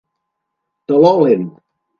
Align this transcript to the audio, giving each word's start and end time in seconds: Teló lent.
Teló 0.85 1.13
lent. 1.21 1.47